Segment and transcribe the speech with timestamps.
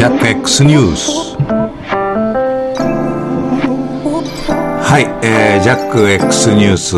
[0.00, 1.36] ジャック X ニュース
[4.82, 6.94] はい、えー、ジャック X ニュース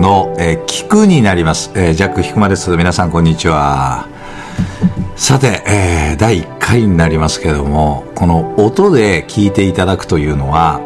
[0.00, 2.76] の、えー、聞くになります、えー、ジャックひくまです。
[2.76, 4.08] 皆さんこんにちは。
[5.14, 10.80] さて、えー、第1回になりますけれどもこの音で聞いていただくというのは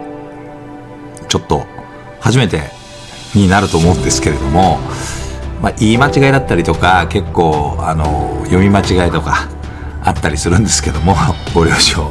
[1.29, 1.65] ちょっと
[2.21, 2.65] 初めて
[3.35, 4.77] になると思うんですけれども、
[5.63, 9.56] まあ、言い間違いだったりとか結構あの読み間違いとか
[10.07, 11.17] あったりするんですけども
[11.53, 12.11] ご了承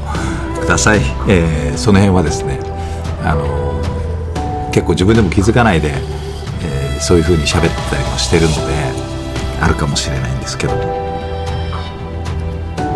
[0.60, 2.60] ください、えー、その辺はですね
[3.24, 3.82] あの
[4.72, 5.94] 結構自分でも気づかないで、
[6.62, 8.74] えー、そういう風に喋ったりもしてるので
[9.62, 10.82] あるかもしれないんですけども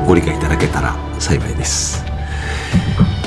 [0.05, 2.03] ご理解いただけたら幸いです。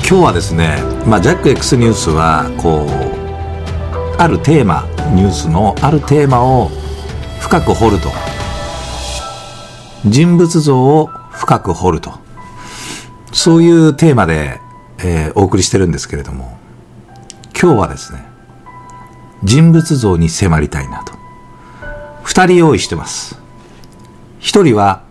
[0.07, 6.69] 今日はですね、まあ、ジャック X ニュースはこうあるテーマニュースのあるテーマを
[7.39, 8.11] 深く掘ると。
[10.05, 12.13] 人物像を深く掘ると。
[13.31, 14.61] そういうテーマで、
[14.99, 16.57] えー、お送りしてるんですけれども、
[17.59, 18.23] 今日はですね、
[19.43, 21.13] 人物像に迫りたいなと。
[22.23, 23.37] 二人用意してます。
[24.39, 25.03] 一人は、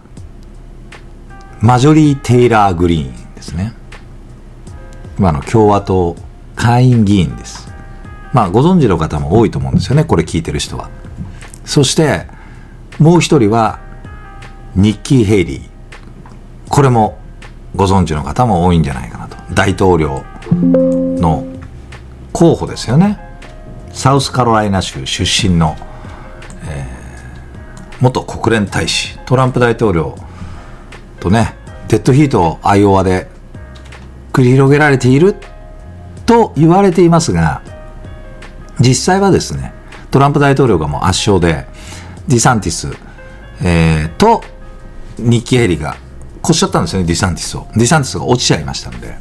[1.61, 3.75] マジョリー・テイラー・グリーンですね。
[5.19, 6.17] 今の共和党
[6.57, 7.71] 下院議員です。
[8.33, 10.89] まあご存知の方も多いと思うんですよね、これ聞いてる人は。
[11.65, 12.27] そして、
[12.99, 13.79] もう一人は、
[14.75, 15.72] ニッキー・ヘイリー。
[16.73, 17.19] これも
[17.77, 19.37] ご存知の方も多いんじゃないかなと。
[19.53, 21.45] 大統領の
[22.33, 23.21] 候補ですよね。
[23.93, 25.77] サウスカロライナ州出身の、
[26.65, 30.17] えー、元国連大使、トランプ大統領
[31.21, 31.55] とね、
[31.89, 33.29] デッドヒートをアイオワで
[34.33, 35.37] 繰り広げられている
[36.25, 37.61] と言われていますが、
[38.81, 39.75] 実際はですね、
[40.11, 41.67] トランプ大統領がもう圧勝で、
[42.29, 42.97] ディサンティス、
[43.61, 44.43] えー、と
[45.19, 45.97] ニッキー・ヘイリーが
[46.45, 47.67] 越しちゃったんですよね、ディサンティスを。
[47.77, 49.17] ディサンティスが落ちちゃいましたので。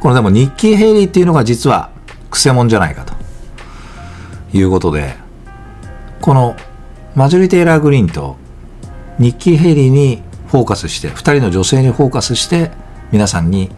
[0.00, 1.90] このでもニッキー・ヘイリーっていうのが実は
[2.30, 3.14] くせ者じゃないかと
[4.56, 5.16] いうことで、
[6.20, 6.56] この
[7.14, 8.36] マジョリ・テイラー・グリーンと
[9.18, 12.70] ニッキー・ヘイリーにフォーカスして、2人の女性にフォーカスして、
[13.10, 13.70] 皆さんに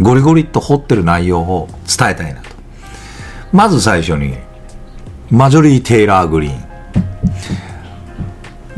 [0.00, 2.50] ゴリゴリっと掘ってる内容を伝えたいなと。
[3.52, 4.36] まず最初に、
[5.30, 6.64] マジョリー・テイラー・グリーン。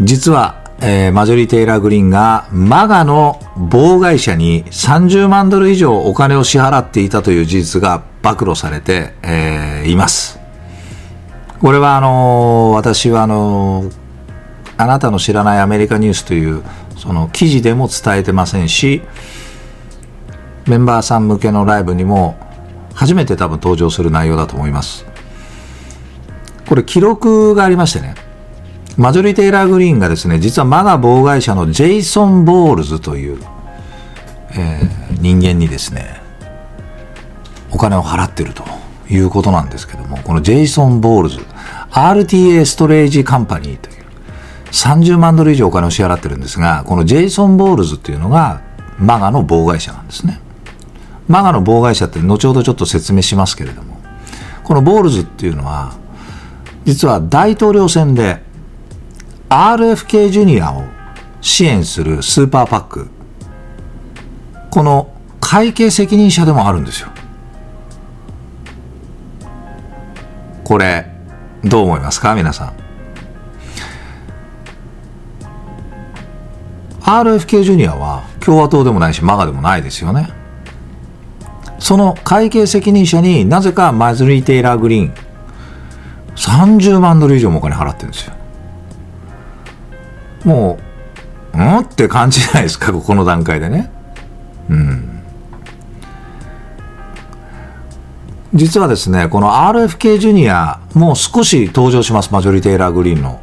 [0.01, 10.39] 実はえー、マジョリー・テイラー・グリーンが、マガの妨害者に30万ドル以上お金を支払っていたという事実が暴露されて、えー、います。
[11.61, 13.91] これはあのー、私はあの、
[14.77, 16.63] あなたの知らないアメリカニュースという
[16.97, 19.03] その記事でも伝えてませんし、
[20.69, 22.37] メンバーさん向けのライブにも
[22.95, 25.05] 初めて多分登場する内容だと思います。
[26.69, 28.15] これ記録がありましてね、
[28.97, 33.39] マジョリテイラー・グリーンがですね、実は MAGA 妨害者のジェイソン・ボールズという、
[34.53, 36.19] えー、人間にですね、
[37.71, 38.65] お金を払ってると
[39.11, 41.41] いうことなんですけども、このジェイソン・ボールズ、
[41.91, 43.97] RTA ストレージカンパニーという、
[44.71, 48.63] 30万ドル以上お金を支払ってるんですが、このジェイソン・ボールズっていうのが、
[48.99, 50.41] MAGA の妨害者なんですね。
[51.29, 53.99] MAGA の妨害者って後ほどちょっと説明しますけれども、
[54.65, 55.93] このボールズっていうのは、
[56.87, 58.46] 実は大統領選で
[59.49, 60.85] RFK ジュニアを
[61.41, 63.09] 支援するスーパー PAC、
[64.71, 67.09] この会計責任者でもあるんですよ。
[70.65, 71.07] これ、
[71.63, 72.35] どう思いますか？
[72.35, 72.73] 皆さん。
[77.03, 80.29] RFK ジュニアは共和党でもないし、マガでもないですよね。
[81.79, 85.15] その会計責任者になぜかマズリー・テイラー・グリーン
[86.35, 88.35] 30万ドル以上もお金払ってるんですよ。
[90.47, 90.79] も
[91.55, 93.91] う、うんって感じじゃないですか、こ この段階でね。
[94.71, 95.23] うん。
[98.55, 103.41] 実はですね、この RFK ジュニア、もう少し登場します、マジョリテイラー・グリーンの、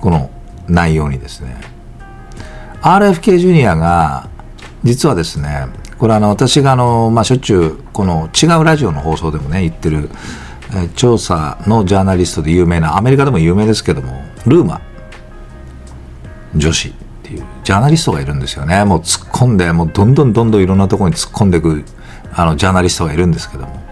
[0.00, 0.28] この
[0.68, 1.56] 内容にですね。
[2.82, 4.28] RFK ジュニアが、
[4.82, 5.68] 実はですね、
[5.98, 10.10] これあの、私があの、まあ、しょっちゅう、この違うラジオの放送でもね、言ってる、
[10.96, 14.80] 調査のジャーナリストで有名な、アメリカでも有名ですけども、ルーマ
[16.54, 16.92] 女子っ
[17.22, 18.84] ていうジャーナリストがいるんですよね。
[18.84, 21.84] もう突っ込んで、もうどんどんどんどんいろんなところに突っ込んでいく、
[22.34, 23.82] あの、ジャーナリストがいるんですけども。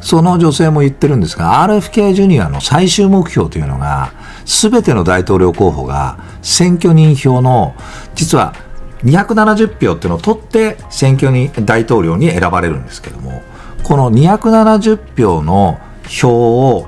[0.00, 4.12] その女性も言ってるんですが、RFK ジュニアの最終目標というのが、
[4.44, 7.74] すべての大統領候補が選挙人票の、
[8.14, 8.54] 実は
[9.04, 13.42] 270票っていうのを取って選挙に、大統領に選ばれるんですけども、
[13.82, 16.86] この270票の票を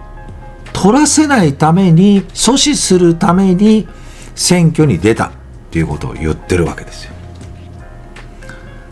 [0.77, 3.89] 取らせないために、阻止するために
[4.35, 5.31] 選挙に出たっ
[5.71, 7.13] ていうことを言ってるわけですよ。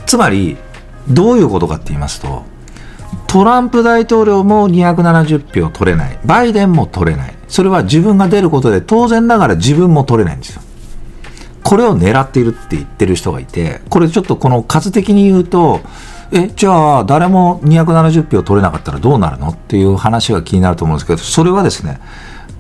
[0.06, 0.56] つまり、
[1.06, 2.44] どういうことかって言いますと、
[3.26, 6.18] トランプ大統領も270票取れない。
[6.24, 7.34] バイデンも取れない。
[7.48, 10.62] それは自分が出ることで当然ながら自分も取れないんですよ。
[11.62, 15.82] これを狙っているって言ってる人がいて、これちょっとこの数的に言うと、
[16.36, 19.50] え、じゃあ誰も270票取れなかったらどうなるの？
[19.50, 22.00] っていう話が気になると思うんですけど、それはですね、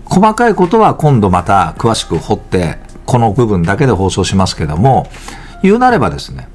[0.04, 5.08] 細かいことは今度また詳しく掘って、この部分だけで放送しますけども、
[5.62, 6.48] 言うなればですね、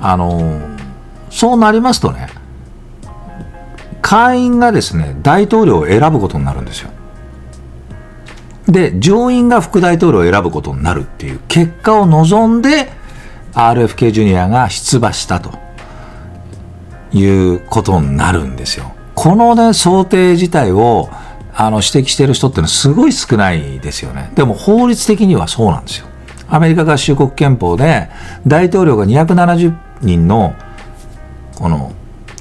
[0.00, 0.60] あの、
[1.28, 2.28] そうなりますとね、
[4.00, 6.90] 会員がですね、大統領を選ぶことになるんですよ。
[8.68, 12.92] で、上院が副大統領を選ぶことになるっていう結果を望んで、
[13.54, 15.66] RFK ジュニアが出馬したと
[17.12, 18.92] いうことになるんですよ。
[19.14, 21.08] このね、想定自体を
[21.54, 24.30] あの指摘してる人ってのはすごい少ないですよね。
[24.34, 26.06] でも法律的にはそうなんですよ。
[26.48, 28.08] アメリカ合衆国憲法で
[28.46, 30.54] 大統領が270人の
[31.56, 31.92] この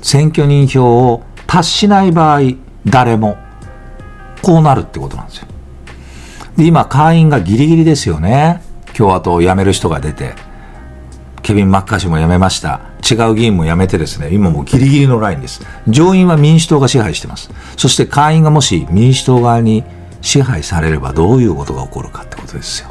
[0.01, 2.41] 選挙人票を達しない場合、
[2.85, 3.37] 誰も
[4.41, 5.47] こうなるってことなんですよ。
[6.55, 8.61] で、今会員がギリギリですよね。
[8.93, 10.35] 共和党を辞める人が出て。
[11.47, 12.81] ケビン・マッカーシーも辞めました。
[13.09, 15.61] 違う議員も辞めてですね、今もうギリギリのラインです。
[15.87, 17.49] 上院は民主党が支配してます。
[17.77, 19.85] そして会員がもし民主党側に
[20.19, 22.89] 支配されればどういうことが起こるかってことですよ。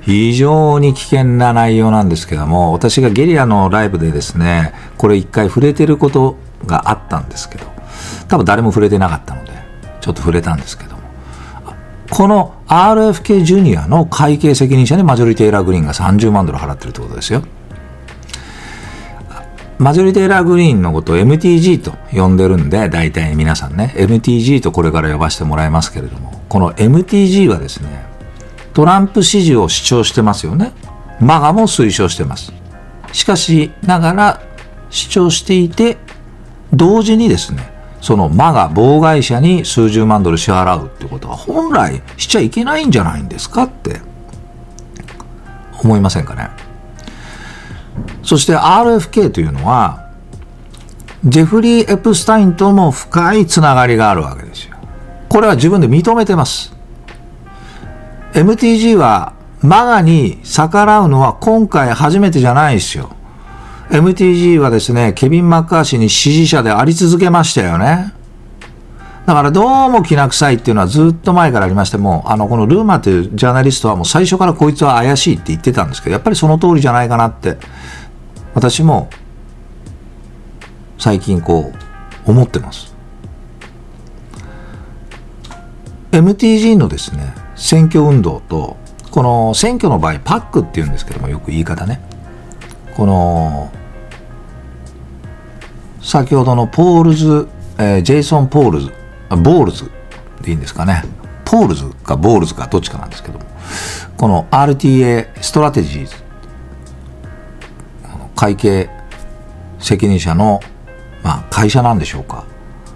[0.00, 7.66] 非常に危険な内容なんですけども、私がゲリラのライブでですね、これ一回触れてることがあったんですけど、
[8.28, 9.52] 多分誰も触れてなかったので、
[10.00, 11.02] ちょっと触れたんですけども、
[12.08, 17.42] この RFK ジュニアの会計責任者にマジョリテイラーグリーンが30万ドル払ってるってことですよ。
[19.78, 28.04] マジョリテイラーグリーンのことを MTG と呼んでるんで、大体皆さんね、MTG とこれから呼ばせてもらいますけれども、この MTG はですね、
[28.74, 30.72] トランプ支持を主張してますよね。
[31.20, 32.52] マガも推奨してます。
[33.12, 34.42] しかしながら
[34.90, 35.96] 主張していて、
[36.72, 37.70] 同時にですね、
[38.00, 44.00] そのマガ妨害者に数十万ドル支払うってことは本来しちゃいけないんじゃないんですかって
[45.82, 46.50] 思いませんかね？
[48.28, 50.04] そして RFK というのは、
[51.24, 54.76] ジェフリー・エプスタインとも深いつながりがあるわけですよ。
[55.30, 56.74] これは自分で認めてます。
[58.34, 59.32] MTG は
[59.62, 63.16] マガに逆らうのは今回初めてじゃないですよ。
[63.88, 68.12] MTG はですね、ケビン・マッカーシーに支持者であり続けましたよね。
[69.24, 77.56] だからどうもきな臭いっていうのはずっと前からありましても、あの、このルーマというジャーナリストはもう最初からこいつは怪しいって言ってたんですけど、やっぱりその通りじゃないかなって
[78.54, 79.08] 私も
[80.98, 81.72] 最近こ
[82.26, 82.94] う思ってます。
[86.10, 88.76] MTG のですね選挙運動と
[89.10, 92.00] この選挙の場合 PAC っていうんですけどもよく言い方ね。
[92.96, 93.70] この
[96.02, 97.48] 先ほどのポールズ、
[97.78, 98.92] えー、ジェイソン・ポールズ
[99.28, 99.90] ボールズ
[100.42, 101.04] でいいんですかね。
[101.44, 103.44] ポールズかボールズかどっちかなんですけども。
[104.16, 106.27] この RTA Strategies。
[108.38, 108.88] 会計
[109.80, 110.60] 責任者の、
[111.24, 112.44] まあ、会社なんでしょうか。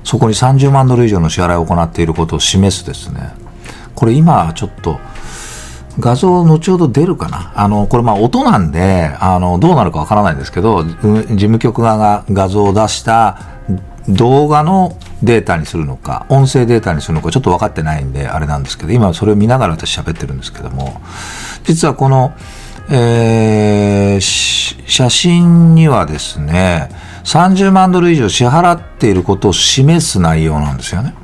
[0.04, 3.32] そこに30万ドル以上の支払いを行っていることを示すですね。
[3.96, 5.00] これ今ちょっと、
[5.98, 10.94] 画像後ほど出るかなあの、これまあ音なんで、あの、どうなるかわからないんですけど、事
[11.36, 13.40] 務局側が画像を出した
[14.08, 21.00] 動画のデータにするのか、音声データにするのか、ちょっと分かってないんで、あれなんですけど、今それを見ながら私喋ってるんですけども、
[21.64, 22.32] 実はこの、
[22.90, 24.20] えー、
[24.93, 26.91] 写真にはですね、
[27.25, 31.15] 30万ドル以上支払っていることを示す内容なんですよね。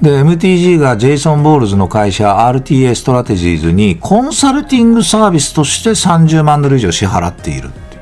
[0.00, 7.98] で、MTG がジェイソン・ボールズの会社 RTA ストラテジーズにコンサルティングサービスとして30万ドル以上支払っているって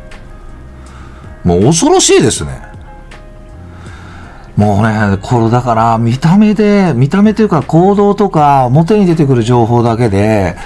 [1.42, 2.60] もう恐ろしいですね。
[4.54, 10.56] もうね、これだから見た目で、見た目というか行動とか表に出てくる情報だけで、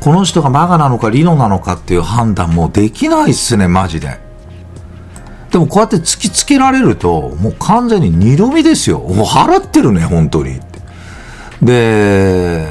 [0.00, 4.18] この人がマガなのかリノなのかっていう判断もできないっすね、マジで。
[5.50, 9.00] でもこうやって突きつけられると、もう完全に二度見ですよ。
[9.00, 10.60] もう払ってるね、本当に。
[11.62, 12.66] で、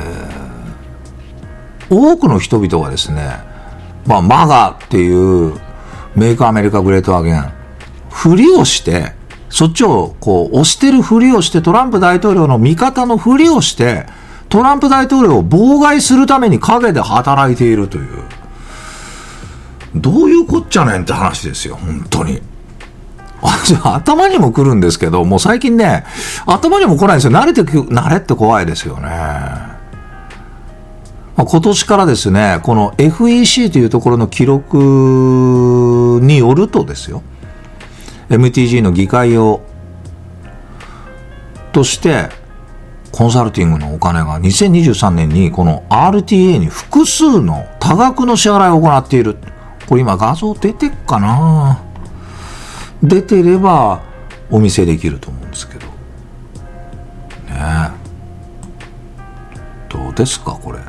[1.89, 3.39] 多くの人々がですね、
[4.05, 5.53] まあ、マガっていう
[6.15, 7.51] メイクアメリカグレートアゲン、
[8.09, 9.13] ふりをして、
[9.49, 14.05] そっちをこう押してるふりをして、トランプ大統領の味方のふりをして、
[14.49, 18.23] トランプ大統領を妨害するために陰で働いているという。
[19.95, 22.41] どういうこっちゃねんって話ですよ、本当に。
[23.83, 26.05] 頭にも来るんですけど、もう最近ね、
[26.45, 27.31] 頭にも来ないんですよ。
[27.31, 29.77] 慣れて、慣れって怖いですよね。
[31.35, 37.21] 今年からですね、この FEC というところの記録によるとですよ
[38.29, 39.61] MTG の議会用
[41.73, 42.29] として
[43.17, 49.37] コンサルティングのお金が2023年にこの RTA に複数の多額の支払いを行っている。
[49.89, 51.81] これ今画像出てっかな？
[53.01, 54.03] 出てれば
[54.51, 55.87] お見せできると思うんですけど。
[57.47, 57.89] ね
[59.89, 60.79] どうですかこれ、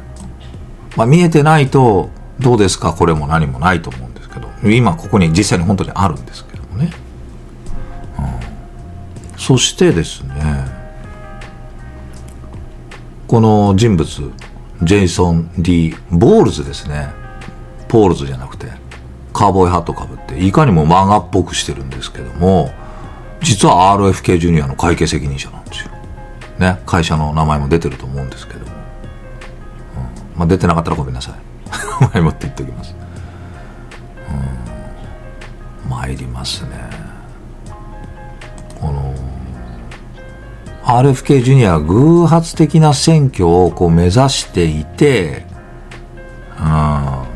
[0.97, 4.49] まあ、見えてないとどうですかこれも何もないと思うんですけど。
[4.64, 6.90] 今ここに実際に本当にあるんですけどもね、
[8.18, 10.77] うん、そしてですね
[13.28, 14.32] この人物
[14.82, 17.11] ジェイソン・ディ・ボールズですね
[17.87, 18.66] ポールズじゃなくて
[19.32, 22.73] カーボーイハットかぶっていかにも MAGA っぽくしてるんですけども
[23.42, 25.90] 実は RFK ジュニアの会計責任者なんですよ。
[26.58, 28.66] ね、会社の名前も出てると思うんですけども。
[28.66, 31.35] うん、まあ出てなかったらごめんなさい。
[32.14, 32.94] 前もって言っておきます。
[35.85, 37.08] うん、参りますね。
[40.88, 45.45] RFK ジュニアは偶発的な選挙をこう目指していて、
[46.59, 47.26] うん、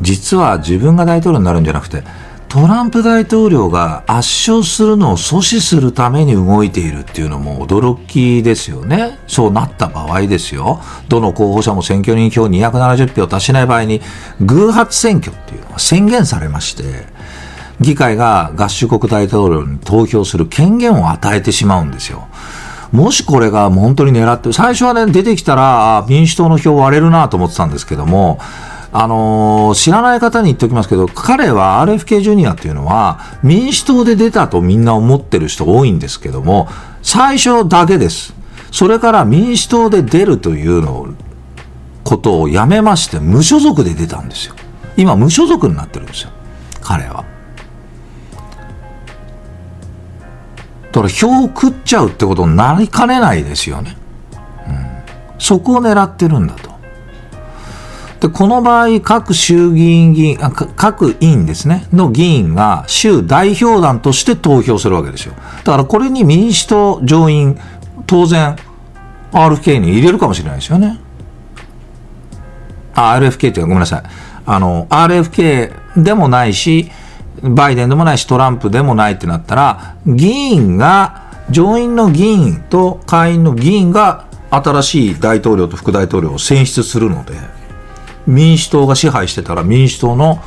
[0.00, 2.02] 実は自分が大統領になるんじゃなくて、
[2.48, 9.20] トランプ大統領が圧勝するのを阻止するために動いているっていうのも驚きですよね。
[9.28, 10.80] そうなった場合ですよ。
[11.08, 14.00] どの候補者も選挙人票270票達しない場合に、
[14.40, 17.06] 偶発選挙っていうのが宣言されまして、
[17.80, 22.28] 議会が合衆国大統領に投票する権限を与えてしまうんですよ。
[22.92, 28.38] もしこれが本当に狙って、最初はね、出てきたら民主党の票割れるなと思ってたんですけども、
[28.92, 36.68] あのー、知らない方に言っておきますけど、彼は RFK ジュニアっていうのは民主党で出たとみんな思ってる人多いんですけども、
[37.02, 38.32] 最初だけです。
[38.70, 41.08] それから民主党で出るというのを
[42.04, 44.54] ことをやめまして、無所属で出たんですよ。
[44.96, 46.30] 今無所属になってるんですよ。
[46.80, 47.33] 彼は。
[50.94, 53.96] だから票を食っちゃうってことになりかねないですよね。
[54.68, 56.70] うん、そこを狙ってるんだと。
[58.20, 60.38] で、この場合、各衆議院議員、
[60.76, 65.34] 各委員ですね、の議員が州代表団として投票するわけですよ。
[65.64, 67.58] だからこれに民主党上院、
[68.06, 68.56] 当然、
[69.32, 71.00] RFK に入れるかもしれないですよね。
[72.94, 74.02] あ、RFK っていうかごめんなさい。
[74.46, 76.92] あの、RFK でもないし、
[77.42, 87.34] バイデンでもないしトランプでもないってなったら、議員が、上院の議員と下院の議員が新しい大統領と副大統領を選出するので、
[88.26, 90.42] 民主党が支配してたら民主党の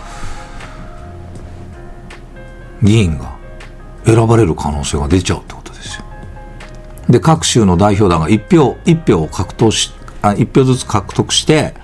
[2.82, 3.36] 議員が
[4.06, 6.06] 選ばれる可能性が出ちゃうってことですよ。
[7.10, 9.92] で、各州の代表団が1票、1票を獲得し、
[10.22, 11.76] あ1票ずつ獲得して、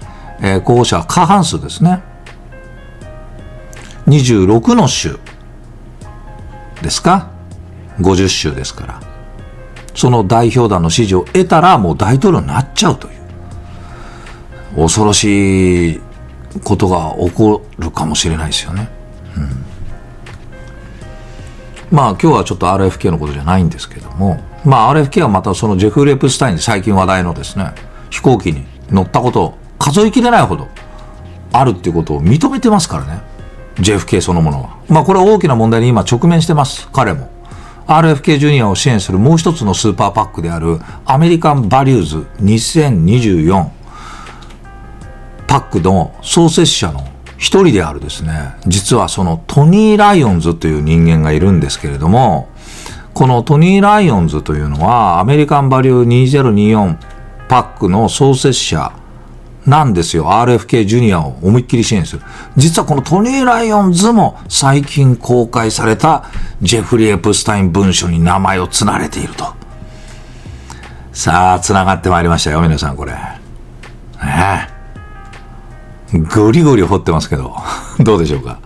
[0.42, 2.02] えー、候補者は過半数ですね。
[4.08, 5.20] 26の州
[6.82, 7.32] ですか
[8.00, 9.02] ?50 州ですから。
[9.96, 13.14] その代表団の支持を得たらもう大統領になっちゃうという。
[14.76, 16.02] 恐ろしい
[16.64, 18.90] ことが起こるかもしれないですよね。
[19.38, 19.40] う
[21.94, 27.74] ん、まあ今日はちょっと RFK のことじゃないんですけども、まあ RFK はまたそのジェフ・レプスタインで最近話題のですね、
[28.10, 30.68] 飛行機に乗ったことを数えきれないほど
[31.52, 33.33] あるっていうことを認めてますからね。
[33.76, 34.78] JFK そのものは。
[34.90, 36.88] まあこれは大きな問題に今直面してます。
[36.92, 37.30] 彼も。
[37.88, 43.70] RFK ジュニアを支援するもう一つのスーパーパックであるアメリカンバリューズ2024
[45.48, 47.06] PAC の創設者の
[47.38, 52.48] 一人であるですね、実はそのトニー・ライオンズという人間がいるんですけれども、
[53.14, 56.98] このトニー・ライオンズというのは American Value 2024
[57.50, 58.94] PAC の創設者
[59.66, 60.32] なんですよ。
[60.32, 62.22] RFK ジュニアを思いっきり支援する。
[62.58, 66.26] 実はこのトニー・ライオンズも最近公開された
[66.62, 69.54] ジェフリー・エプスタイン文書に名前を連ねていると。
[71.14, 73.14] さあ、繋がってまいりましたよ、皆さんこれ。
[73.14, 74.68] ね
[76.36, 77.56] ゴリゴリ掘ってますけど、
[78.00, 78.60] どうでしょうか。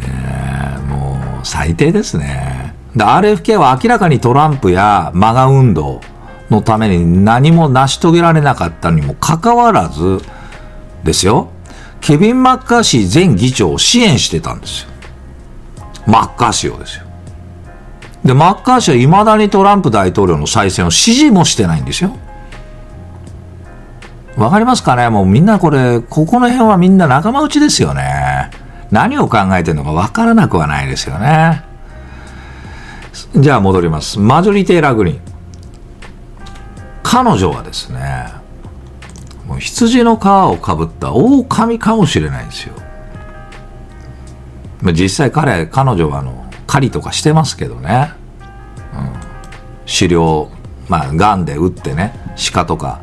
[0.00, 2.74] えー、もう、最低ですね。
[2.94, 6.00] で、RFK は明らかにトランプやマガ運動、
[6.52, 10.20] のために何も成し遂げられなかったにもかかわらず
[11.02, 11.48] ですよ、
[12.00, 14.90] ケビン・マッカーシー前議長を支援してたんですよ。
[16.06, 17.04] マッカーシーをですよ。
[18.24, 22.16] で、マッカーシーは未だにトランプ大統領の再選を支持もしてないんですよ。
[24.36, 25.10] わかりますかね？
[25.10, 28.50] もうみんなこれ、ここの辺はみんな仲間内ですよね。
[28.90, 31.62] 何を考えてるのかわからなくはないですよね。
[33.36, 34.18] じゃあ戻ります。
[34.18, 35.20] マジョリティラグリン。
[37.02, 38.26] 彼女はですね、
[39.46, 42.74] もう羊の皮をかぶった狼かもしれないんですよ。
[44.92, 48.12] 実際彼、彼女はあの、狩りとかしてますけどね。
[48.94, 49.12] うん。
[49.86, 50.50] 狩猟、
[50.88, 52.14] まあ、癌で撃ってね、
[52.52, 53.00] 鹿とか、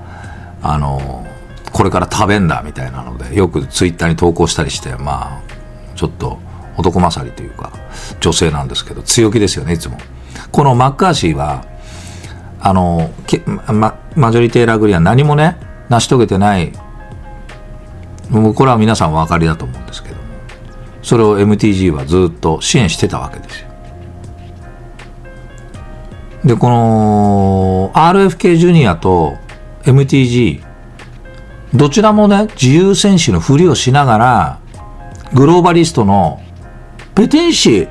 [0.61, 1.25] あの、
[1.71, 6.39] これから食べんだみたいなので、よくツイッターに投稿したりして、まあ、ちょっと
[6.77, 7.71] 男勝りというか、
[8.19, 9.97] 女性なんですけど、強気ですよね、いつも。
[10.51, 11.65] このマッカーシーは、
[12.61, 13.09] あの、
[13.67, 15.57] ま、マジョリティラグリーは何もね、
[15.89, 16.73] 成し遂げてない、
[18.29, 20.15] もうこれは皆さんお分かりだと思うんですけど、
[21.01, 23.69] それを MTG はずっと支援してたわけですよ。
[26.45, 29.37] で、この RFK ジュニアと
[29.83, 30.61] MTG、
[31.73, 34.59] どちらもね、自由選手のふりをしながら、
[35.33, 36.41] グローバリストの
[37.15, 37.89] ペテンシー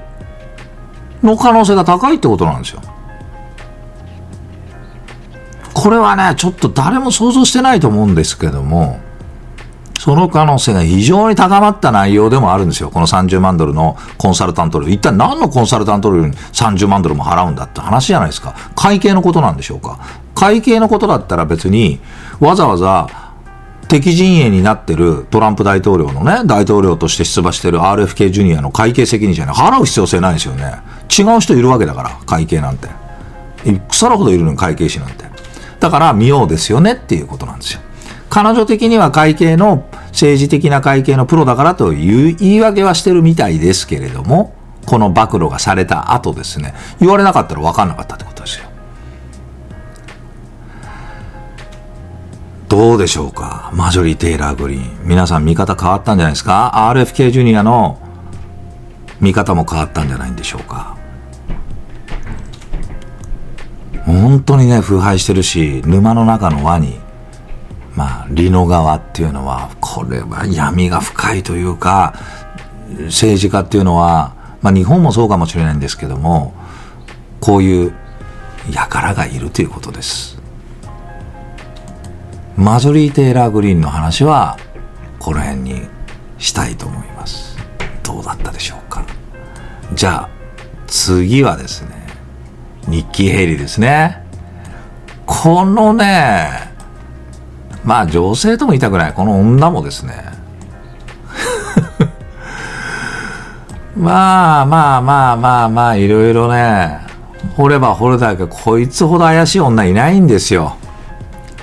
[1.22, 2.82] の可能性が高いってことなんですよ。
[5.80, 8.98] これはね、ちょっと誰も想像してないと思うんですけども、
[9.96, 12.90] その可能性が非常に高まった内容でもあるんですよ。
[12.90, 14.88] この30万ドルのコンサルタント料。
[14.88, 18.56] 一体何のコンサルタント料に30万ドルも払うんだって話じゃないですか。
[18.74, 20.00] 会計のことなんでしょうか。
[20.34, 22.00] 会計のことだったら別に
[22.40, 23.06] わざわざ
[23.88, 30.74] 敵陣営になってるトランプ大統領のね、大統領として出馬してる RFK ジュニアの会計責任者に払う必要性ないですよね。
[31.16, 32.88] 違う人いるわけだから、会計なんて。
[33.88, 35.27] 腐るほどいるのに会計士なんて。
[35.80, 37.80] だから見ようですよねっていうことなんですよ。
[38.30, 44.54] 彼女的には会計の、政治的な会計のプロだからという言い訳はしてるみたいですけれども、
[44.84, 48.66] この暴露がされた後ですね、言われなかったら分かんなかったってことですよ。
[52.68, 53.70] どうでしょうか？
[53.72, 54.98] マジョリー・テイラー・グリーン。
[55.04, 57.98] 皆さん見方変わったんじゃないですか ?RFK ジュニアの
[59.20, 60.97] 見方も変わったんじゃないんでしょうか？
[64.20, 66.98] 本当にね、腐敗してるし、沼の中のワニ、
[67.94, 72.14] まあ、利の川っていうのは、これは闇が深いというか、
[73.06, 76.54] 政治家っていうのは、まあ日本もそうかもしれないんですけども、
[77.40, 77.94] こういう
[78.72, 80.38] 輩がいるということです。
[82.56, 84.58] マジョリー・テイラー・グリーンの話は、
[85.20, 85.82] この辺に
[86.38, 87.56] したいと思います。
[88.02, 89.04] どうだったでしょうか。
[89.94, 90.28] じゃあ、
[90.88, 91.97] 次はですね、
[92.88, 94.22] ニッキー・ヘイリーですね。
[95.26, 96.72] このね、
[97.84, 100.14] まあ女性とも言いたくない、この女もですね。
[103.94, 107.00] まあまあまあまあまあ、いろいろね、
[107.56, 110.76] 掘れば掘るだけこいつほど怪しい女いないんですよ。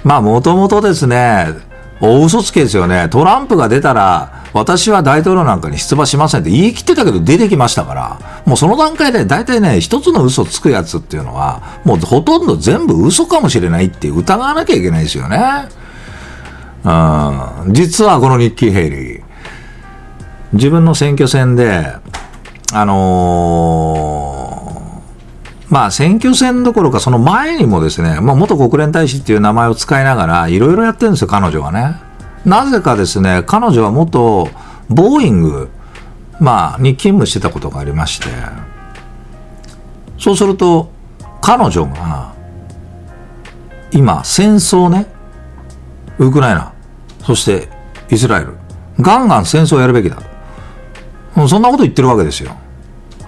[0.04, 1.48] まあもともとですね、
[2.00, 3.10] 大嘘つけですよね。
[3.10, 15.40] トランプが出たら、私は大統領なんかに出馬しませんって言い切ってたけど出てきましたから、もうその段階で大体ね、一つの嘘つくやつっていうのは、もうほとんど全部嘘かもしれないって疑わなきゃいけないですよね。
[16.84, 17.74] うん。
[17.74, 19.24] 実はこのニッキー・ヘイリー、
[20.54, 21.96] 自分の選挙戦で、
[22.72, 31.96] あのー、まあ選挙戦どころかその前にもですね、まあ元国連大使っていう名前を使いながらいろいろやってるんですよ、彼女はね。
[32.46, 34.48] なぜかですね、彼女は元、
[34.88, 35.70] ボーイング、
[36.40, 38.28] まあ、に勤務してたことがありまして、
[40.18, 40.92] そうすると、
[41.42, 42.34] 彼女が、
[43.92, 45.08] 今、戦争ね、
[46.18, 46.74] ウクライナ、
[47.24, 47.70] そして
[48.10, 48.56] イスラエル、
[49.00, 50.18] ガンガン戦争をやるべきだ。
[51.48, 52.56] そんなこと言ってるわけですよ。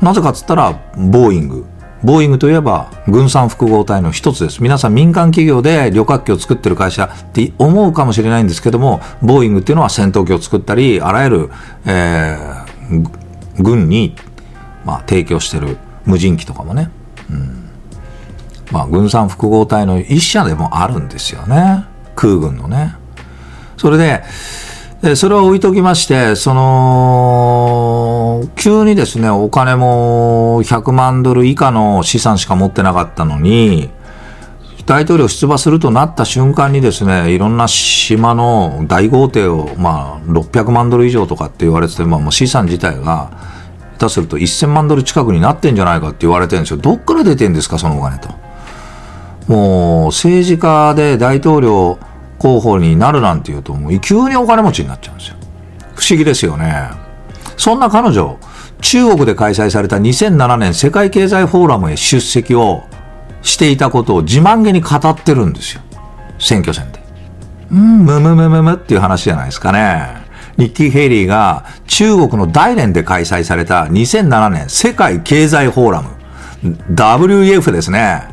[0.02, 1.66] なぜかっつったら、ボーイング、
[2.04, 4.62] ボーイングといえば軍産複合体の一つです。
[4.62, 11.50] 皆さん民間企業で旅客機を作ってる会社って思うかもしれないんですけども、ボーイングっていうのは戦闘機を作ったり、あらゆる、
[11.86, 12.57] えー、
[13.60, 14.16] 軍に、
[14.86, 16.90] まあ、提供してる無人機とかもね、
[17.30, 17.70] うん、
[18.72, 21.86] まあ、軍産複合体の一社でもあるんですよね。
[22.16, 22.96] 空軍のね。
[23.78, 24.24] それで、
[25.16, 33.90] それを置いときまして、その、急にですね、お金も100万ドル以下の資産しか持ってなかったのに、
[34.88, 43.30] 大統領出馬するとなった瞬間にですね、いろんな島の大豪邸を、まあ、600万ドル以上とかって言われてて、まあ、もう資産自体が、
[44.00, 46.78] 下手すると1000万ドル近くになってんじゃないかって言われてるんですよ。
[46.78, 48.30] どっから出てんですか、そのお金と。
[49.48, 52.00] もう、政治家で大統領
[52.40, 55.36] 候補になるなんて言うと、もう急にお金持ちになっちゃうんですよ。
[55.96, 56.92] 不思議ですよね。
[57.58, 58.38] そんな彼女、
[58.80, 62.84] 中国で開催された2007年世界経済フォーラムへ出席を
[63.42, 65.82] していたことを自慢げに語ってるんですよ。
[66.40, 67.00] 選挙戦で。
[67.72, 70.26] うん、むむむむむっていう話じゃないですかね。
[70.58, 76.10] ニッキー・ヘイリーが中国の大連で開催された2007年世界経済フォーラム、
[76.96, 78.24] WEF ですね。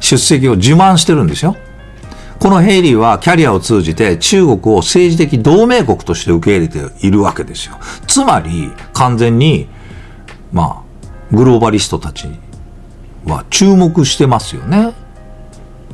[0.00, 1.56] 出席を自慢してるんですよ。
[2.38, 7.78] このヘイリーはキャリアを通じて中国を政治的同盟国として受け入れているわけですよ。
[8.06, 9.68] つまり、完全に
[10.52, 12.28] まあ、グローバリストたち
[13.34, 14.92] は注目してますよね。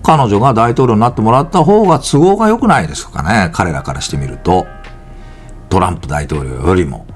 [0.03, 3.51] 彼女が大統領になってもらった方が都合が良くないですかね。
[3.53, 4.67] 彼らからしてみると。
[5.71, 7.07] トランプ大統領よりも。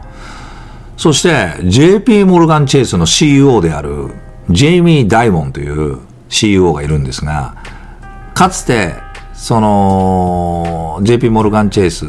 [0.97, 4.11] そして JP モルガン・チェイスの CEO である
[4.51, 7.55] ジェイミー・ダイモンという CEO がいるんですが、
[8.35, 8.95] かつて、
[9.33, 12.07] その JP モルガン・チェイス、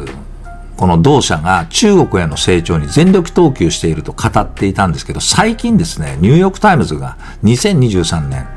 [0.80, 8.48] この同社が中国への成長に全力投球していると語っていたんですけど、最近ですね、ニューヨークタイムズが2023年、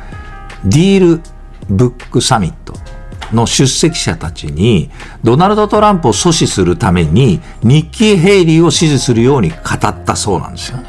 [0.63, 2.75] DealBook Summit
[3.33, 4.89] の出席者たちに、
[5.21, 9.55] ドナルド・トランプを阻止するために、ニッキー・ヘイリーを支持するように語
[9.85, 10.85] ったそうなんですよね。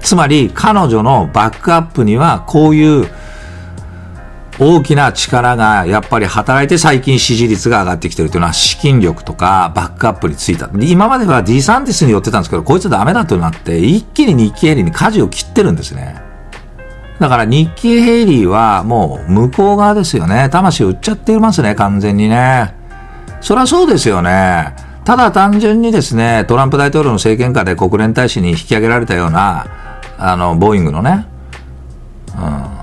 [0.00, 3.10] つまり、彼女のバックアップには、こういう
[4.58, 10.70] 大きな力がやっぱり働いて最近支持率が上がってきてるというのは資金力とかバックアップについた。
[10.80, 16.16] 今まではディサンティスに寄ってたんですけど、こいつダメだとなって一気にニッキー・ヘリーに舵を切ってるんですね。
[17.18, 20.48] だからニッキー・ヘイリーはもう向こう側ですよね。
[20.50, 22.74] 魂売っちゃってますね、完全にね。
[23.40, 24.74] そりゃそうですよね。
[25.04, 29.66] ただ単純にですね、トランプ大統領の政権下で国連大使に引き上げられたような、
[30.18, 31.26] あの、ボーイングのね、
[32.36, 32.75] うん。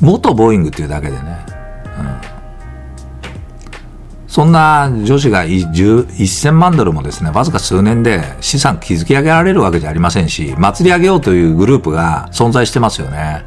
[0.00, 1.46] 元ボーイングっていうだけでね、
[1.98, 2.36] うん
[4.36, 13.44] そんな女子が1000万ドルもですね、わずか数年で資産築き上げられるわけじゃありませんし、祭り上げようというグループが存在してますよね。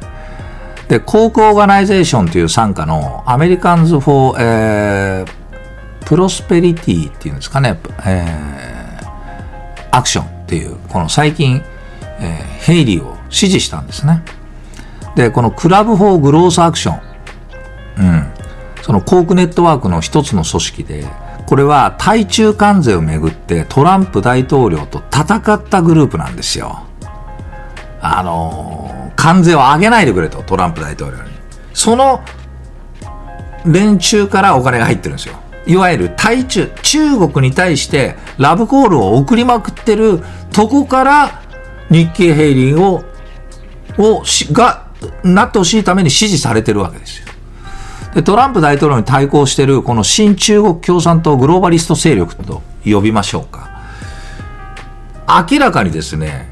[0.88, 11.62] で、 Koch Organization という傘下の Americans for、えー、 Prosperity っていうんですかね、えー、アクションっていう、この最近、
[12.18, 14.24] えー、ヘイリーを支持したんですね。
[15.20, 17.00] で、このクラブ・フォー・グロース・アクション。
[17.98, 18.32] うん。
[18.82, 21.06] そのコークネットワークの一つの組織で、
[21.46, 26.86] これは対中関税をめぐってトランプ大統領と戦ったグループなんですよ。
[28.00, 31.22] あのー、関税を上げないでくれと、トランプ大統領に。
[31.74, 32.22] その
[33.66, 35.34] 連中からお金が入ってるんですよ。
[35.66, 41.42] いわゆる対中、中国に対してラブコールを送りまくってるとこから
[41.90, 43.04] 日経平林を、
[43.98, 44.89] をし、が、
[45.24, 47.26] なってほしいために支持されてるわけですよ。
[48.14, 53.70] で、トランプ大統領に対抗してるこの新中国共産党グローバリスト勢力と呼びましょうか。
[55.50, 56.48] 明らかにですね、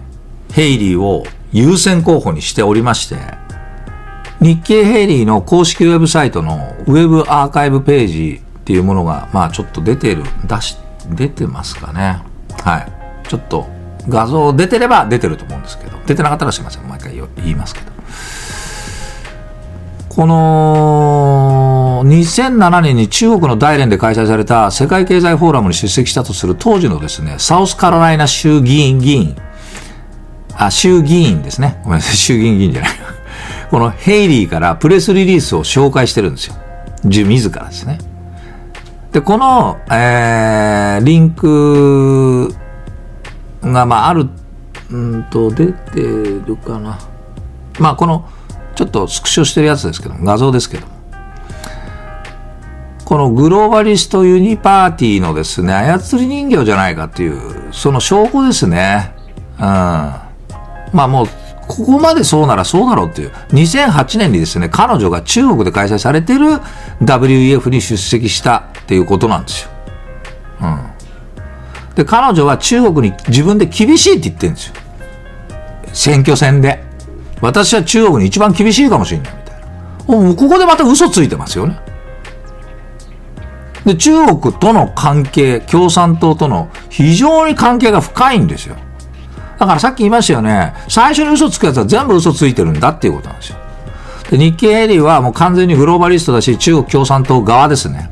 [0.53, 3.17] ヘイリーを優先候補にしておりまして、
[4.41, 10.77] 日経ヘイリーの公式ウェブサイトのウェブアーカイブページっていうものが、まあちょっと出てる、出し、
[11.11, 12.23] 出てますかね。
[12.63, 12.93] はい。
[13.27, 13.67] ちょっと
[14.09, 16.89] 画像出てれば出てると思うんですけど、出てなかったらすいません。
[16.89, 17.98] 毎回言いますけど。
[20.19, 29.37] この2007年に中国の大連で開催された世界経済フォーラムに出席したとする当時のですね、サウスカロライナ衆議院議員、
[30.57, 31.81] あ、衆議院ですね。
[31.85, 32.91] ごめんなさい、 衆議院議員じゃない。
[33.71, 36.55] このヘイリーからプレスリリースを紹介してるんですよ。
[37.05, 37.99] 自らですね。
[39.13, 42.53] で、この、えー、リンク
[43.63, 44.29] が、まあ、ある、
[44.91, 46.99] うんと、出てるかな。
[47.79, 48.25] まあ、この、
[48.79, 50.87] ちょっとスクショしてるやつですけど画像ですけど。
[53.05, 59.14] このグローバリストユニパーティーのですね、操り人形じゃないかっていう、その証拠ですね。
[59.59, 59.64] うん。
[59.64, 60.23] ま
[60.95, 61.27] あもう、
[61.67, 63.33] ここまでそうならそうだろうっていう。
[63.49, 66.61] 2008年にですね、彼女が中国で開催されてる
[67.03, 69.71] WEF に出席したっていうことなんですよ。
[70.61, 71.95] うん。
[71.97, 74.75] で、彼女は中国に自分で厳しいって言ってるんですよ。
[75.93, 76.88] 選挙戦で。
[77.40, 80.22] 私は中国に一番厳しいかもしれないみたいな。
[80.22, 81.79] もうここでまた嘘ついてますよね。
[83.85, 88.77] で、中国との関係、共産党との非常に関係が深いんですよ。
[89.59, 90.74] だからさっき言いましたよね。
[90.88, 93.59] 最初に嘘つくやつは全部嘘ついてるんだっていうことなんですよ。
[94.31, 98.11] で、日経ヘリーはもう完全にグローバリストだし、中国共産党側ですね。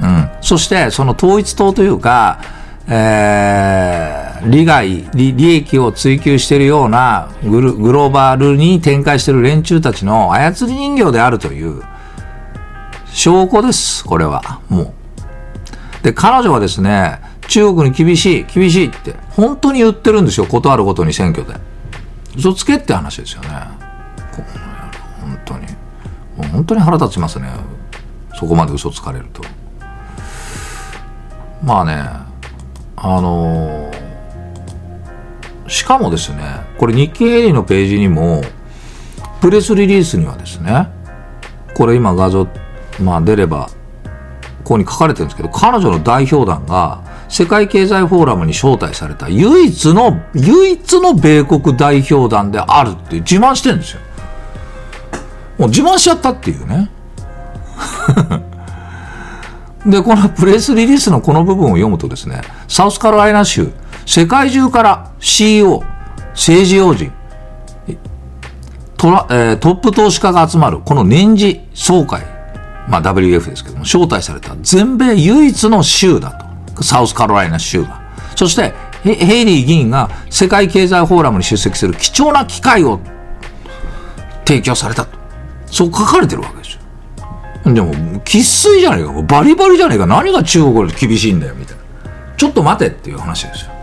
[0.00, 0.30] うん。
[0.40, 2.40] そして、その統一党というか、
[2.88, 11.82] えー、利害利、利益を追求しているようなグローバルに展開している連中たちの操り人形であるという
[13.06, 14.60] 証拠です、これは。
[14.68, 16.04] もう。
[16.04, 21.54] で、彼女はですね、中国に厳しい、厳しいって、本当に言ってるんですよ、断るごとに選挙で。
[22.36, 23.48] 嘘つけって話ですよね。
[25.20, 25.66] 本当に。
[26.52, 27.48] 本当に腹立ちますね。
[28.34, 29.42] そこまで嘘つかれると。
[31.64, 32.04] まあね、
[32.96, 33.90] あの、
[35.68, 36.42] しかもですね、
[36.78, 38.42] これ日経ヘリのページにも、
[39.40, 40.88] プレスリリースにはですね、
[41.74, 42.48] これ今画像、
[43.00, 43.68] まあ出れば、
[44.64, 54.00] ここに書かれてるんですけど、彼女の代表団が世界経済フォーラムに招待された唯一の、唯一の米国代表団であるって自慢してるんですよ。
[55.58, 56.90] もう自慢しちゃったっていうね。
[59.86, 63.70] で、このプレスリリースのこの部分を読むとですね、サウスカロライナ州、
[64.06, 65.82] 世界中から CEO、
[66.30, 67.12] 政治要人、
[68.96, 72.22] トラ、えー、トップ投資家が集まる、この年次総会、
[72.88, 76.82] まあ WF ですけども、招待された全米唯一の州だと。
[76.82, 78.00] サウスカロライナ州が。
[78.36, 83.00] そして、ヘイリー議員が世界経済フォーラムに出席する貴重な機会を
[84.44, 85.18] 提供されたと。
[85.66, 86.78] そう書かれてるわけです
[87.64, 87.74] よ。
[87.74, 87.92] でも、
[88.24, 89.12] 生粋じゃねえか。
[89.22, 90.06] バリバリじゃねえか。
[90.06, 91.82] 何が中国で厳しいんだよ、みたいな。
[92.36, 93.75] ちょっと待てっていう話ですよ。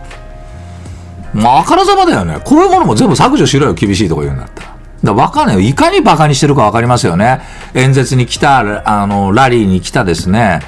[1.34, 2.38] まあ、あからさまだよね。
[2.44, 4.74] こういうものも全部削除しろよ、厳しいとか言うんだったら。
[5.02, 5.60] だわかんないよ。
[5.60, 7.42] いかに馬鹿にしてるかわかりますよね。
[7.74, 10.60] 演説に来た、あの、ラリーに来たですね、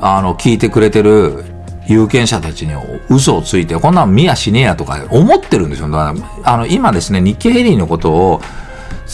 [0.00, 1.44] あの、聞いてくれてる
[1.86, 2.74] 有権者たちに
[3.08, 5.88] 嘘をついて、こんなん見やしねえやとか思ってるんですよ。
[5.88, 8.40] だから、あの、今ですね、日経ヘリーのことを、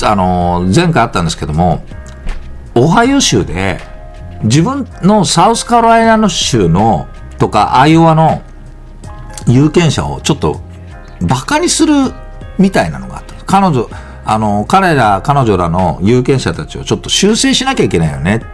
[0.05, 1.83] あの、前回あったんですけども、
[2.75, 3.79] オハイオ州で、
[4.45, 8.43] 自分のサウスカロライナの州の、とか、アイオワの
[9.47, 10.61] 有権者をちょっと
[11.23, 11.95] 馬鹿にする
[12.59, 13.35] みたいなのがあった。
[13.45, 13.89] 彼女、
[14.25, 18.47] あの、彼ら、彼女らの有権者たちをちょっと修正しなきゃいけないよねって。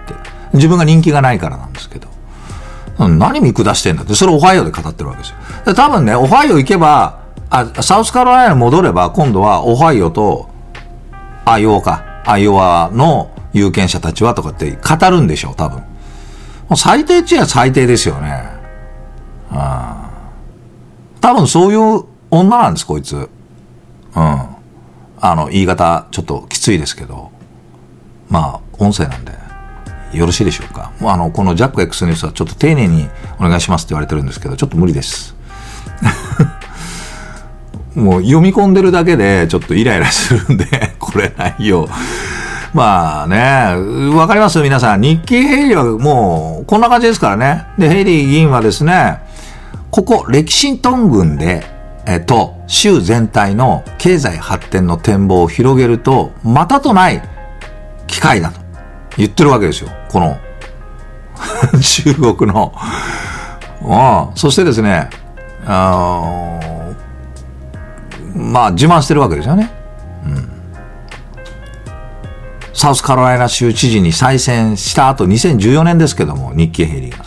[0.54, 2.08] 自分が人気がないからなんですけど。
[2.98, 5.30] 何見下してんだって、それオハイオで語ってるわけです
[5.66, 5.74] よ。
[5.74, 10.48] 多分ね、オハイオ行けば、あ、サウスカロライナに戻れば、今度はオハイオと、
[11.44, 15.78] アイオワか、アイオワの有権者たちはとかって語るんでしょう、多分。
[15.78, 15.84] も
[16.72, 18.58] う最低っちゃ最低ですよね。
[19.50, 20.10] あ
[21.20, 23.16] 多分そういう女なんです、こいつ。
[23.16, 23.28] うん。
[24.14, 27.30] あの、言い方、ちょっときついですけど、
[28.28, 29.32] まあ、音声なんで、
[30.12, 30.92] よろしいでしょうか。
[31.00, 35.34] もうあの、このジャック X ニュースはちょっと丁寧にお願いしますって言われてるんですけど、ちょっと無理です。
[37.94, 40.66] もう読み込んでるだけでちょっとイライラするんで、
[40.98, 41.88] これ内容。
[42.74, 45.00] まあね、わかります、皆さん。
[45.00, 47.64] 日経ヘイリーはもう、こんな感じですからね。
[47.78, 49.20] で、ヘイリー議員はですね、
[49.90, 51.77] ここ、レキシントン郡で、
[52.20, 57.22] と、州全体の経済発展の展望を広げると、またとない
[58.06, 58.60] 機会だと
[59.16, 59.90] 言ってるわけですよ。
[60.08, 60.38] この
[61.80, 62.72] 中国の
[63.82, 64.36] うん。
[64.36, 65.08] そしてですね、
[65.66, 66.58] あ
[68.34, 69.70] まあ、自慢してるわけですよね。
[70.24, 70.48] うん。
[72.72, 77.18] サウスカロライナ州知事に再選した後、2014年ですけども、日経ヘリが。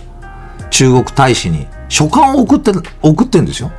[0.69, 3.71] 中国大使に書簡を送って、送ってんですよ。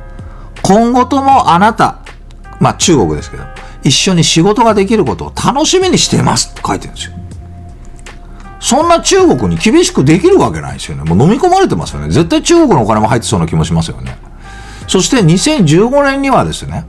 [0.63, 1.99] 今後ともあなた、
[2.59, 3.43] まあ中国ですけど、
[3.83, 7.13] 一緒に仕事ができることを楽しみにしていますって書いてるんですよ。
[8.59, 11.03] そんな中国に厳しくできるわけないですよね。
[11.03, 12.09] もう飲み込まれてますよね。
[12.09, 14.17] 絶対中国のお金も入ってそうな気もしますよね。
[14.87, 16.85] そして2015年にはですね、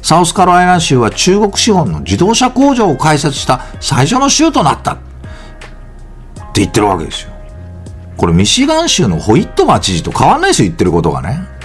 [0.00, 4.96] サウスカロライナ州は中国資本の自動車工場を開設した最初の州となったっ
[6.52, 7.32] て言ってるわけですよ。
[8.16, 11.57] これミシガン州のホイットマー知事と変わんないですよ、言ってることがね。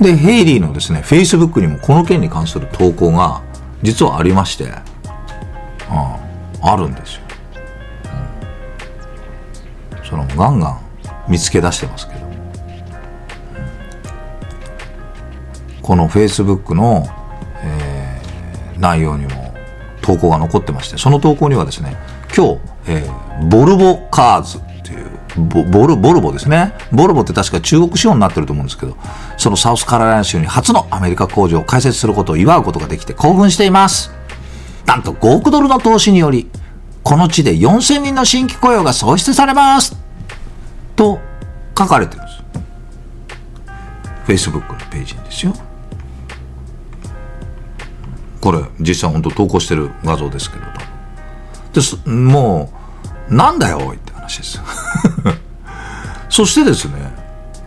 [0.00, 3.42] で、ヘイリーのですね、Facebook にもこの件に関する投稿が
[3.82, 4.72] 実はありまして、うん、
[6.62, 7.22] あるんですよ。
[9.98, 10.80] うん、そのガンガン
[11.28, 12.34] 見つけ出してますけど、うん、
[15.82, 17.06] この Facebook の、
[17.62, 19.54] えー、内容にも
[20.02, 21.96] 投稿が残ってまして、その投稿にはですね、
[22.36, 24.65] 今日、えー、ボルボカーズ
[25.36, 26.74] ボボルボルボですね。
[26.92, 28.96] ボルボって確か中国資本になってると思うんですけど、
[29.36, 34.10] そのサウスカロライナ州に初のアメリカ工場を開設することを祝うことができて興奮しています。
[34.86, 36.48] なんと5億ドルの投資により、
[37.02, 39.96] この地で4000人の新規雇用が創出されます
[40.96, 41.20] と
[41.78, 42.36] 書かれてるんです。
[44.50, 45.54] Facebook のページにですよ。
[48.40, 50.64] これ、実際本当投稿してる画像ですけど。
[51.72, 52.72] ですも
[53.28, 54.60] う、なんだよ、おい話です。
[56.28, 56.94] そしてですね、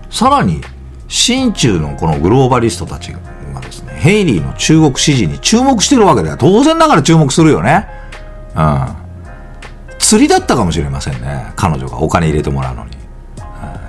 [0.10, 0.62] さらに、
[1.08, 3.19] 新中のこのグローバリストたちが
[3.62, 6.38] ですね、ヘイリーの中国支持に注目してるわけだよ。
[6.38, 7.88] 当然ながら注目するよね。
[8.56, 8.88] うん。
[9.98, 11.52] 釣りだったかもしれませんね。
[11.56, 12.91] 彼女がお金入れてもらうのに。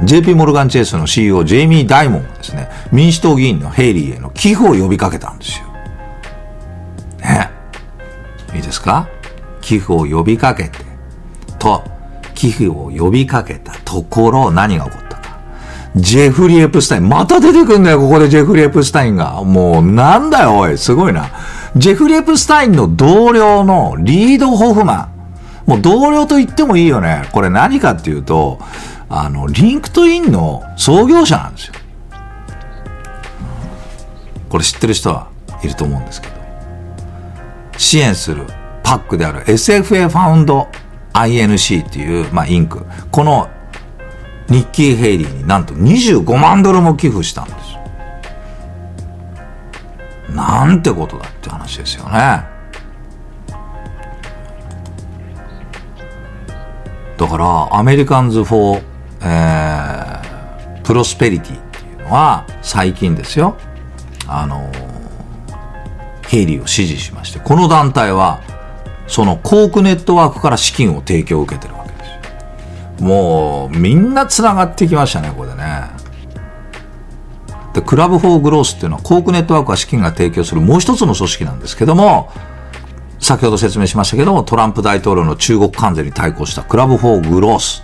[0.02, 5.66] JP モルガンチェイスの CEO ジェイミー・ダイモンがですね、民主党議員のヘイリーへの寄付を呼びかけたんですよ。
[7.20, 7.50] ね。
[8.54, 9.06] いいですか？
[9.60, 10.78] 寄付を呼びかけて、
[11.58, 11.84] と、
[12.40, 15.38] 寄付を呼びかけたところ、何が起こったか。
[15.94, 17.08] ジェフリー・エプスタイン。
[17.10, 19.44] また出てくんだよ、ここでジェフリー・エプスタインが。
[19.44, 20.78] もう、なんだよ、おい。
[20.78, 21.28] すごいな。
[21.76, 25.10] ジェフリー・エプスタインの同僚のリード・ホフマ
[25.66, 25.70] ン。
[25.70, 27.28] もう同僚と言ってもいいよね。
[27.32, 28.58] これ何かっていうと、
[29.10, 31.74] あの、 LinkedIn の創業者なんですよ。
[34.48, 35.28] これ知ってる人は
[35.62, 36.34] いると思うんですけど。
[37.76, 38.46] 支援する
[38.82, 40.68] PAC である SFA Fund
[41.12, 42.84] INC っていう、まあ、 Inc。
[43.10, 43.48] この
[44.48, 47.56] ニッキー・ヘイリーになんと25万ドルも寄付したんです。
[50.34, 52.44] なんてことだって話ですよね。
[57.16, 58.82] だから、 Americans for、
[59.22, 63.56] えー、 Prosperity っていうのは、最近ですよ。
[64.26, 64.70] あの
[66.28, 68.40] ヘイリーを支持しまして、この団体は、
[69.10, 71.96] そのコークネットワークから資金を提供を受けてるわけで
[72.96, 73.02] す。
[73.02, 75.82] もう、みんな繋がってきましたね、これね。
[77.74, 82.30] で、 Club for Growth っていうのは、コークネットワークが資金が提供するもう一つの組織なんですけども、
[83.18, 87.82] 先ほど説明しましたけども、トランプ大統領の中国関税に対抗した Club for Growth。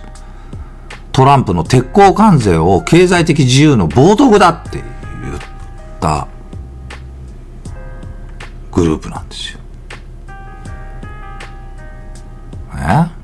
[1.11, 4.83] トランプの鉄鋼関税を経済的自由の冒涜だって言っ
[5.99, 6.27] た
[8.71, 9.56] グループなんですよ。
[12.79, 13.17] え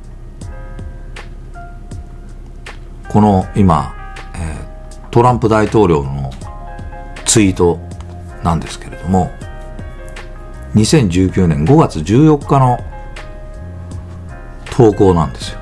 [3.10, 3.94] この今、
[4.36, 6.32] えー、トランプ大統領の
[7.26, 7.80] ツイート
[8.44, 9.32] なんですけれども、
[10.76, 12.80] 2019年5月14日の
[14.66, 15.60] 投稿なんですよ。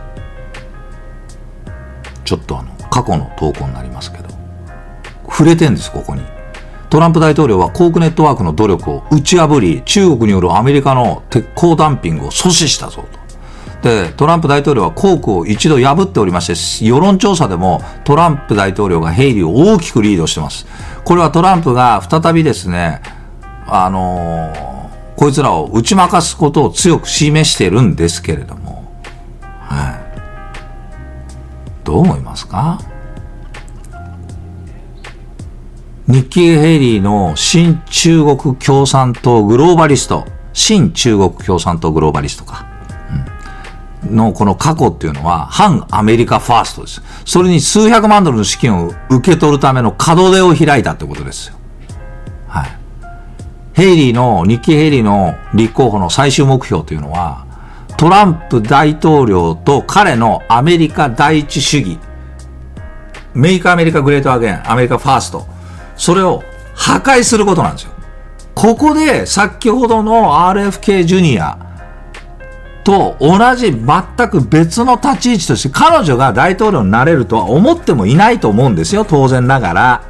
[2.23, 4.29] ちょっとあの、過去の投稿になりますけど、
[5.25, 6.21] 触れてんです、ここに。
[6.89, 13.20] トランプ大統領はコークネットワークの努力を打ち破り、中国によるアメリカの鉄鋼ダンピングを阻止したぞと。
[13.81, 20.67] で、トランプ大統領はコークを一度破っておりまして、世論調査でもトランプ大統領がヘイリーを大きくリードしてます。
[21.03, 23.01] これはトランプが再びですね、
[23.65, 28.93] あのー、こいつらを打ち負かすことを強く示してるんですけれども、
[29.61, 30.01] はい。
[31.83, 32.79] どう思いますか？
[36.07, 42.69] ニッキー・ヘイリーの新中国共産党グローバリスト、新中国共産党グローバリストか。
[44.03, 47.01] のこの過去っていうのは、反アメリカファーストです。
[47.25, 51.55] それに数百万ドルの資金を受け取るための門出を開いたってことですよ。
[52.47, 52.77] はい。
[53.73, 57.45] ヘイリーの、ニッキー・ヘイリーの立候補の最終目標というのは、
[57.97, 61.99] トランプ大統領と彼のアメリカ第一主義、
[63.33, 65.45] メイクアメリカグレートアゲン、アメリカファースト、
[65.95, 67.91] それを破壊することなんですよ。
[68.55, 71.57] ここで先ほどの RFK ジュニア、
[72.83, 80.03] と同じ全く別の立ち位置として彼女が大統領になれるとは思ってもいないと思うんですよ、当然ながら。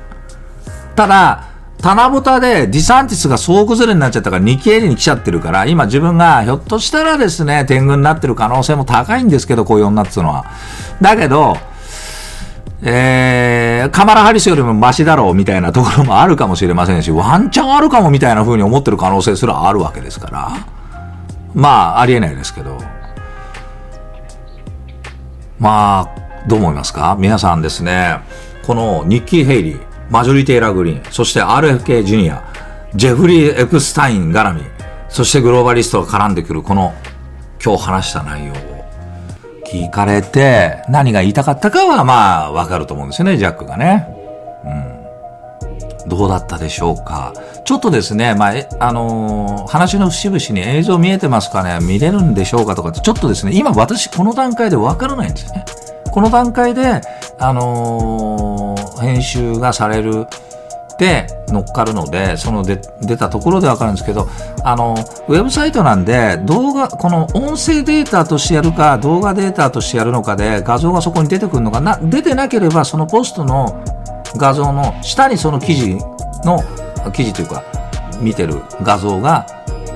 [0.96, 10.46] ただ、棚ぼたでディサンティスが総崩れになっちゃったから2経理に来ちゃってるから、今自分がひょっとしたらですね、天狗になってる可能性も高いんですけど、こういう女っつうのは。
[11.02, 11.58] だけど、
[12.84, 20.81] えー、カマラ・ハリスよりもマシだろうみたいなところもあるかもしれませんし、ワンチャンあるかもみたいな風に思ってる可能性すらあるわけですから。
[21.54, 22.78] まあ、ありえないですけど。
[25.60, 26.10] まあ、
[26.48, 27.16] どう思いますか？
[27.20, 28.18] 皆さんですね、
[28.66, 32.44] このニッキー・ヘイリー、マジョリテイラ・グリーン、そして RFK ジュニア、
[32.96, 34.64] ジェフリー・エプスタイン絡み、
[35.08, 36.94] そしてグローバリストが絡んでくるこの
[37.64, 38.56] 今日話した内容を
[39.72, 44.08] 聞かれて何が言いたかったかはまあわかると思うんですよね、ジャックがね。
[44.66, 45.01] うん。
[46.08, 47.34] どうだったでしょうか？
[47.64, 51.86] ちょっとですね、まあ、あのー、話の節々に映像見えてますかね？
[51.86, 55.66] 見れるんでしょうかとかって、ちょっとですね、今私この段階でわからないんですね。
[56.12, 57.02] この段階で、
[57.40, 60.28] あのー、編集がされる
[60.98, 64.28] で乗っかるので、そので出たところでわかるんですけど、
[64.64, 64.94] あの、
[65.28, 73.84] ウェブサイトなんで、動画、この音声データとしてやるか、動画データとしてやるのかで、画像がそこに出てくるのかな、出てなければ、そのポストの
[74.38, 75.98] 画像の下にその記事
[76.44, 76.60] の
[77.12, 77.64] 記事というか、
[78.22, 79.46] 見てる画像が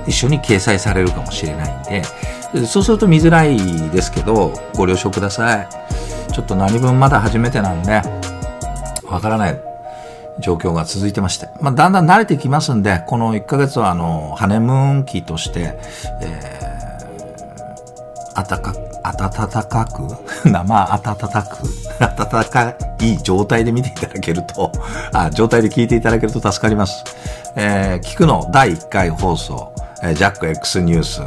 [0.07, 2.03] 一緒に掲載されるかもしれないんで、
[2.66, 3.57] そうすると見づらい
[3.89, 5.68] ですけど、ご了承ください。
[6.32, 8.01] ちょっと何分まだ初めてなんで、
[9.05, 9.62] わからない
[10.39, 15.78] 状況が続いてまして、まあ、だんだん慣れてきますんで、この1ヶ月はあの、ハネムーン期として、
[16.22, 19.30] えー、あたか、暖
[19.68, 21.64] かく、生暖かく、
[22.00, 24.72] 暖かい状態で見ていただけると、
[25.14, 27.04] あ状態で聞いていただけると助かります。
[27.56, 29.72] えー、聞くの第1回放送、
[30.02, 31.22] えー、ジャック X ニュース、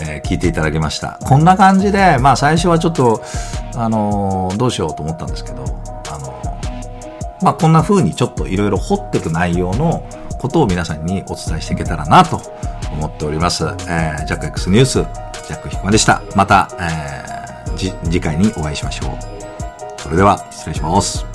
[0.00, 1.18] えー、聞いていただきました。
[1.24, 3.22] こんな感じで、まあ最初はちょっと、
[3.76, 5.64] あのー、どうしようと思ったんですけど、
[6.12, 10.02] あのー、まあこんな風にちょっといろいろ掘っていく内容の
[10.38, 12.40] ことを皆さんにお伝えしていけたらなと
[12.92, 13.64] 思っております。
[13.64, 16.22] えー、ジャック X ニュース、ジャックひこまでした。
[16.34, 19.06] また、えー、次回にお会いしましょ
[19.36, 19.39] う。
[20.00, 21.29] それでは失礼します。